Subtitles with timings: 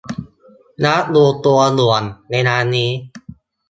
[0.83, 2.03] นัดรวมตัวด่วน!
[2.29, 2.89] เวลานี้!